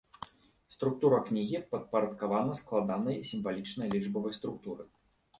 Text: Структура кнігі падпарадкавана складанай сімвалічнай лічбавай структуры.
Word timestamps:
Структура 0.75 1.17
кнігі 1.25 1.59
падпарадкавана 1.75 2.55
складанай 2.59 3.17
сімвалічнай 3.29 3.87
лічбавай 3.97 4.33
структуры. 4.39 4.83